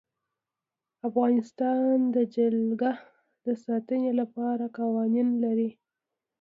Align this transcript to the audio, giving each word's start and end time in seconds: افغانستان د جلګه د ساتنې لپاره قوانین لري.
افغانستان 1.07 1.95
د 2.15 2.17
جلګه 2.35 2.91
د 3.45 3.47
ساتنې 3.65 4.11
لپاره 4.19 4.65
قوانین 4.77 5.29
لري. 5.43 5.69